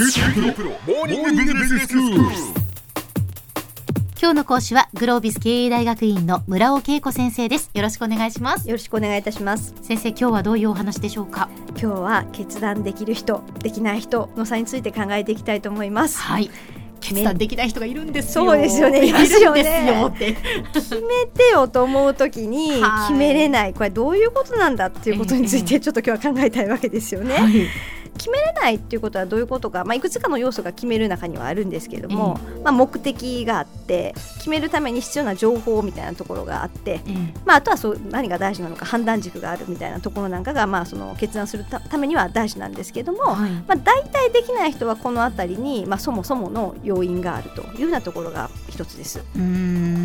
[0.00, 0.06] 今
[4.30, 7.68] 日の講師はグロービス経営大学院の村尾恵子先生です。
[7.74, 8.68] よろしくお願いします。
[8.68, 9.74] よろしくお願いいたします。
[9.82, 11.48] 先生今日はどういうお話でしょうか？
[11.70, 16.20] 今日は決断できる人できない人の差について考えていきたいと思います。
[16.20, 16.48] はい。
[17.00, 18.44] 決断できない人がいるんですよ。
[18.44, 19.04] そうですよね。
[19.04, 19.64] いますよねい
[20.04, 20.32] ますよ
[20.74, 23.08] 決めてよと思うときに はい。
[23.08, 23.74] 決めれない。
[23.74, 27.66] これどういうことなんだっていうことについてちょっと今日は考えたいわけですよね、はい
[28.18, 43.50] 決めれないっていうことはどういうことか、まあ、いくつかの要素が決める中にはあるんですけれども、まあ、目的があって決めるために必要な情報みたいなところがあって、ええまあ、あとはそう何が大事なのか判断軸があるみたいなところなんかが、まあ、その決断するたためには大事なんですけども、はい。
[43.50, 49.20] まあ、大体できない人はこの辺りに、まあ、そもそもの要因があるというようなところが一つです。
[49.36, 49.97] うーん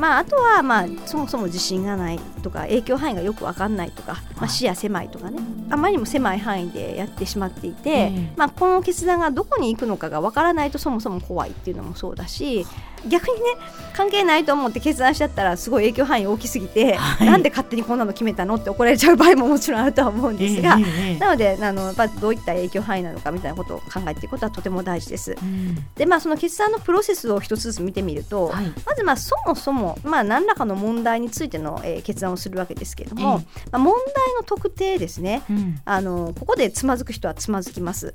[0.00, 5.38] まあ、あとは、まあ、そもそも自信がないとか影響範囲がよく分かんないとか、まあ、視野狭いとかね。
[5.68, 12.66] あまりにも狭い範囲でやってしまっていて、ええまあ、この決断がどこに行くのかが分からないとそもそも怖いっていうのもそうだし
[13.08, 17.26] 逆にね関係ないと思って決断しちゃったらすごい影響範囲大きすぎて、はい。
[17.26, 20.78] なんで勝手にこんなの決めたのって怒られちゃう場合ももちろんあるとは思うんですが。
[20.78, 25.36] ええええなのであの、まあ、どういった影響範囲なのかみたいなことを考えていくことはとても大事です。
[25.40, 25.76] うん。
[25.96, 28.72] でまあその決断のプロセスを一つずつ見てみると、はい。
[28.86, 35.42] まずまあそもそもまあ何らかの問題についての、えー決断をするわけですけれども、えまあ、問題の特定ですね。
[35.50, 35.80] うん。
[35.84, 38.14] あのここでつまずく人はつまずきます。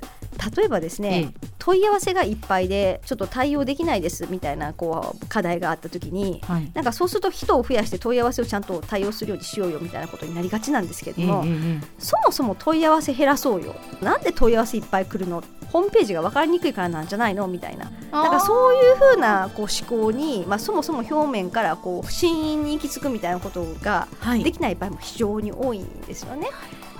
[0.56, 1.48] 例えばですね、え。
[1.58, 6.70] 問い合わせがいっぱいでちょっと対応できないですみたいなこう課題があった時にはい。
[6.74, 13.74] なんかそうすると人を増やして問い合わせをちゃんと対応するようにしようよみたいなことになりがちなんですけれども、ええええそもそも問い合わせ減らそうよ。
[14.02, 17.48] なんで問い合わせいっぱい来るのホームページが分かりにくいからなんじゃないの？
[17.48, 17.90] みたいな。
[18.12, 24.44] なんかそういうふうなこう思考に、まあ、そもそも表面からこう真因に行き着くみたいなことがはい。
[24.44, 26.48] できない場合も非常に多いんですよね。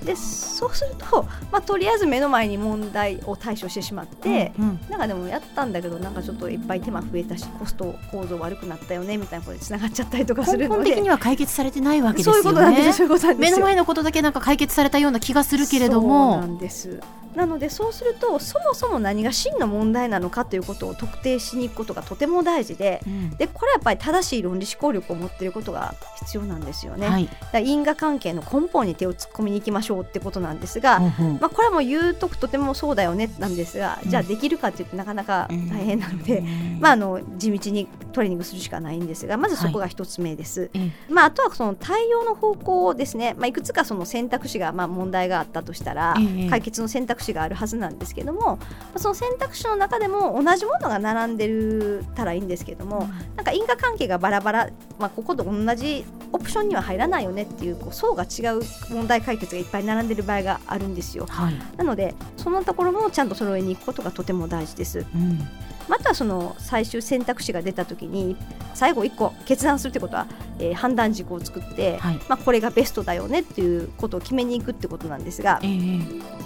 [0.07, 4.81] でそうすると、まあ、とりあえず目の前に問題を対処してしまって、うんうん。
[4.89, 10.85] なんかでもやったんだけどなんかちょっといっぱい手間増えたしコスト構造悪くなったよねみたいなことにつながっちゃったりとかす根るので。
[10.85, 13.35] 本的には解決されてないわけですよね。
[13.37, 17.01] 目の前のことだけなんか解決されたような気がするけれどそうもなんです。
[17.35, 23.31] なのでそうするとそもそも何が真の問題なのかということを特定しに行くことがとても大事でうん。
[23.37, 27.29] でこれはやっぱり正しい論理思考力を持っていることが必要なんですよね、はい。
[27.67, 34.11] 因果関係の根本に手を突っ込みに行きましょうってことなんですが、ほうほうまあ、これはもう言うとくとてもそうだよねなんですが、うん。
[34.11, 36.79] じゃあできるかっていうとなかなか大変なので、うん。
[36.81, 40.71] まあ、あの地道にトレーニングするしかないんですがまずそこが一つ目です。
[40.75, 41.13] ええ。
[41.13, 48.59] まあ、あとはその対応の方向ですね、まあ、いくつかその選択肢がまあ問題があったとしたら、ええ解決の選択肢があるはずなんですけども、ま
[48.95, 61.27] あその選択肢の中でも同じものが並んでるたらいいんですけども、なんか因果関係がバラバラ、まあ、ここと同じオプションには入らないよねっていうこう層が違う問題解決がいっぱい並んでる場合があるんですよ。
[61.29, 65.07] はいなのでそのところもちゃんと揃えに行くことがとても大事です。
[65.15, 65.47] うん
[65.89, 68.37] またはその最終選択肢が出た時に
[68.75, 70.27] 最後1個決断するってことは、
[70.59, 75.99] えー判断軸を作って、はいまあ、これがベストだよねっていうことを決めに行くってことなんですが、ええ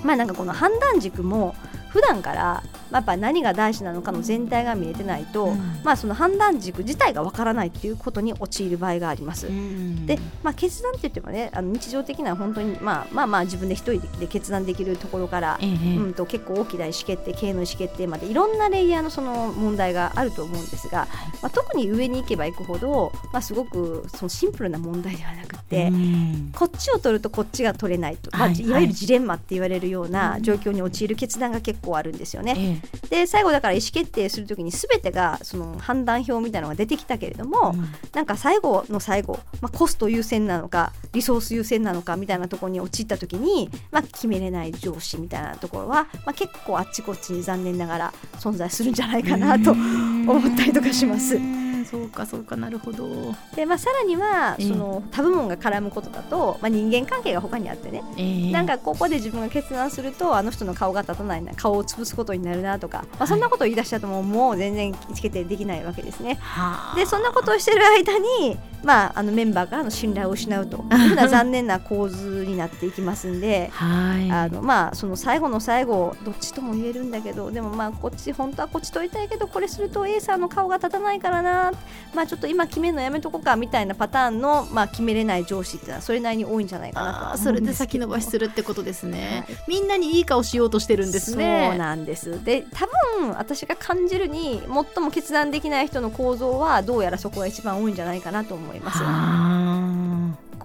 [0.05, 1.55] まあなんかこの判断軸も
[1.89, 5.59] 普段から、まあ、やっぱ何が大事なのかの全体が見えてないと、うん。
[5.85, 9.47] まあその判断軸自体がわからないっていうことに陥る場合があります。
[9.47, 10.07] うん。
[10.07, 21.07] で、まあ、決断って言ってもねあの日常的な本当に、まあ、まあまあ自分で一人で決断できるところから、ええうん、と結構大きな意思決定経営の意思決定までいろんなレイヤーのその問題があると思うんですが、
[21.43, 26.53] まあ、特に上に行けば行くほど、まあ、すごくそのシンプルな問題ではなくて、うん。
[26.55, 28.71] こっちを取るとこっちが取れないと、まあ、はいい。
[28.71, 32.80] わゆるジレンマって言われるような状況に陥る決断が結構あるんですよね。
[33.11, 51.60] ええで最後だから意思決定するときに全てがその判断表みたいなのが出てきたけれども、うんなんか最後の最後、まあ、コスト優先なのかリソース優先なのかみたいなところに陥った時に、まあ、決めれない上司みたいなところは、まあ、結構あっちこっちに残念ながら存在するんじゃないかなと思ったりとかします。
[51.81, 53.35] うんそうかそうかなるほど。
[53.55, 54.69] で、まあ、さらにはええ。
[54.69, 58.03] その他部門が絡むことだと、まあ、人間関係が他にあってね。
[58.17, 58.53] ええ。
[58.53, 66.39] なんかここで自分が決断するとあの人の顔が立たないな顔を潰すことになるなとか、まあ、そんなことを言い出しちゃうともうもう全然意思決定できないわけですね。
[66.41, 66.97] はあ。
[66.97, 70.85] でそんなことをしてる間に、まあ、あのメンバーからの信頼を失うと。
[70.91, 73.71] いうふうな残念な構図になっていきますんで。
[73.73, 74.31] はい。
[74.31, 81.73] あのまあ、その最後の最後どっちとも言えるんだけどでもまあこっち本当はこっち取りたいけどこれすると A さんの顔が立たないからな、
[82.15, 87.39] まあ、ちょっと今決めるのやめとこうかみたいなパターンの、まあ、決めれない上司っていうのはそれなりに多いんじゃないかなと。
[87.39, 89.57] それで先延ばしするってことですね、はい。
[89.69, 91.69] みんなにいい顔しようとしてるんですね。
[91.71, 92.43] そうなんです。
[92.45, 92.87] で多
[93.19, 99.80] 分私が感じるに最も決断できない人の構造はどうやらそこが一番多いんじゃないかなと思思います。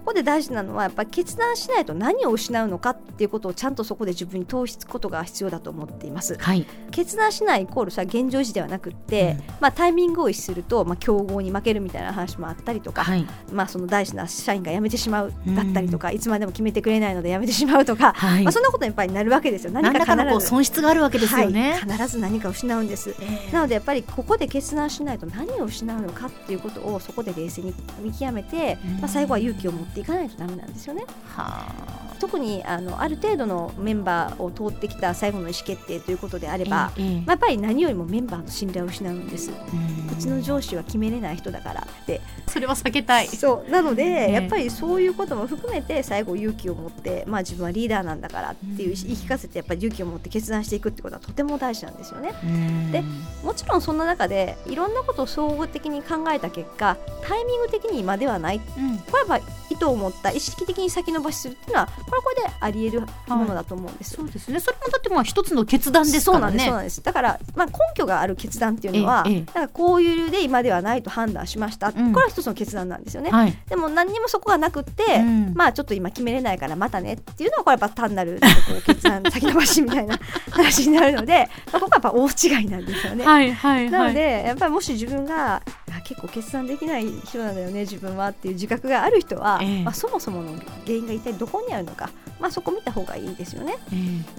[0.06, 6.38] はこで大事なのはやっぱり決断しないと何を失うのかっていうことをちゃんとそこで自分に通しつくことが必要だと思っています。
[6.38, 6.64] はい。
[6.92, 9.54] 決断しないイコールさ現状維持ではなくって、うん。
[9.60, 13.26] まあ、タイミングを逸すると、まあ、競合に負けるみたいな話もあったりとか、はい。
[13.52, 18.44] まあ、その大事な社員が辞めてしまうだったりとか、いつまでも決めてくれないので辞めてしまうとか、はい。
[18.44, 19.72] まあ、そんなことにやっぱりなるわけですよ。
[19.72, 23.10] 何らかのこう損失があるわけですよね、はい、必ず何か失うんです。
[23.20, 23.52] ええ。
[23.52, 29.00] なのでやっぱりここで決断しないと何を失うのかっていうことをそこで冷静に見極めて、うん。
[29.00, 31.04] まあ、最後は勇気を持っていかないとダメなんですよね。
[31.34, 39.50] は特にあのある程度のメンバーを通ってきた最後の意思決定ということであれあば、ええやっぱり何よりもメンバーの信頼を失うんです。
[39.50, 42.20] うちの上司は決めれない人だからって。
[42.48, 43.28] それは避けたい。
[43.28, 43.70] そう。
[43.70, 48.94] なので、えやっぱりそういうことも含めて最後勇気を持って、まあ、自分はリーダーなんだからっていううん。
[48.94, 52.32] 言い聞かせてやっぱり勇気を持って決断していくってことはとても大事なんですよね。
[52.42, 52.92] うん。
[52.92, 53.02] で
[53.44, 58.56] もちろんそんな中でいろんなことを総合的に考えた結果タイミング的に今ではない。
[58.56, 58.98] うん。
[58.98, 59.40] これは
[59.76, 64.14] 意図を持った意識的に先延ばしするっていうのはこれはこれであり得るものだと思うんです。
[64.14, 64.58] そうですね。
[64.58, 66.56] それもだってまあ一つの決断ですそうからね。
[66.56, 66.66] なんです。
[66.66, 67.02] そうなんです。
[67.02, 69.58] だから、まあ、根拠がある決断っていうのは、ええええ。
[69.58, 72.12] なんかこういう理由で今ではないと判断しました、うん。
[72.12, 73.30] これは一つの決断なんですよね。
[73.30, 73.56] はい。
[73.68, 75.52] でも何にもそこがなくって、うん。
[75.54, 78.46] まあちょっと今決めれないからまたねっていうのはこれやっぱ単なるこ
[78.78, 80.18] う決断先延ばしみたいな
[80.50, 83.24] 話になるので、まあ、ここはやっぱ大違いなんですよね。
[83.24, 85.62] はいはいなのはいでやっぱりもし自分があ
[86.06, 93.76] 結構決断できない人なんだよね自分はっていう自覚がある人は、ええまあ、そもそもの原因が一体どこにあるのか、まあ、そこ見た方がいいですよね。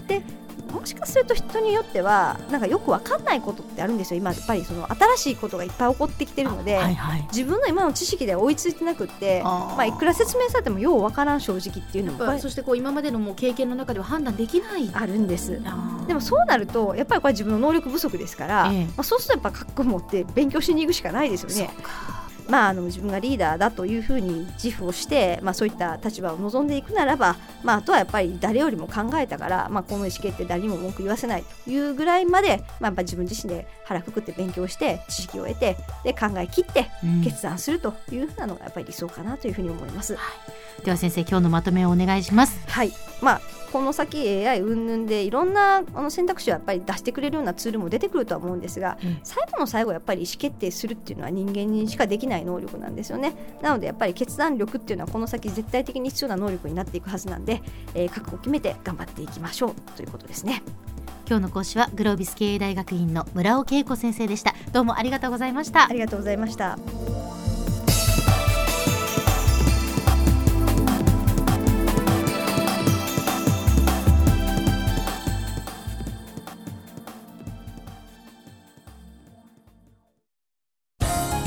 [0.08, 0.22] え
[0.72, 4.18] もしかすると人によってはなんかよくわかんないことってあるんですよ。
[4.18, 7.22] 今やっぱりその新しいことがいっぱい起こってきてるので、えはいはい。
[7.32, 14.90] 自分の今の知識では追いついてなくってまあ、いくら説明されてもようわからん正直っていうのもそしてこう今までのもう経験の中では判断できない。
[14.92, 15.60] あるんです。
[16.06, 18.84] でもそうなるとやっぱりこれ自分の能力不足ですから、ええ。
[18.86, 21.70] まあ、そうするとやっぱ覚悟持って勉強しに行くしかないですよね。
[22.48, 37.22] まあ、あの自分がリーダーだというふうに自負をして、まあ、そういった立場を望んでいくならば、まあ、あとはやっぱり誰よりも考えたから、まあ、この意思決定誰にも文句言わせないというぐらいまで、まあ、やっぱ自分自身で腹くくって勉強して知識を得てで考え切ってうん。
[37.22, 40.16] 決断するというふうなのがやっぱり理想かなというふうに思います。
[40.84, 42.60] では先生今日のまとめをお願いします。
[42.68, 42.92] はい。
[43.20, 43.40] まあ
[43.72, 53.34] この先 AI 云々でいろんなあの選択肢をやっぱり出してくれるようなツールも出てくるとは思うんですがええ最後の最後やっぱり意思決定するっていうのは人間にしかできない能力なんですよね。
[53.62, 57.62] なのでやっぱり決断力っていうのはこの先絶対的に必要な能力になっていくはずなんで、
[57.94, 59.74] えー覚悟を決めて頑張っていきましょう。
[59.96, 60.62] ということですね。
[61.28, 64.54] 今日の講師はグロービス経営大学院の村尾恵子先生でした。
[64.72, 65.84] どうもありがとうございました。
[65.84, 66.78] ありがとうございました